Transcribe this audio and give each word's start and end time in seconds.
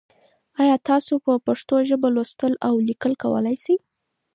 ایا 0.61 0.75
تاسو 0.89 1.13
په 1.25 1.31
پښتو 1.47 1.75
ژبه 1.89 2.07
لوستل 2.15 2.53
او 2.67 2.73
لیکل 2.89 3.13
کولای 3.23 3.57
سئ؟ 3.63 3.75